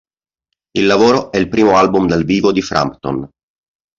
Il 0.73 0.87
lavoro 0.87 1.29
è 1.31 1.37
il 1.37 1.47
primo 1.47 1.77
album 1.77 2.07
dal 2.07 2.23
vivo 2.23 2.51
di 2.51 2.63
Frampton. 2.63 3.29